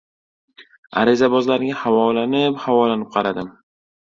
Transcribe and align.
Arizabozlarga 1.01 1.77
havolanib-havolanib 1.83 3.09
qaradim. 3.19 3.57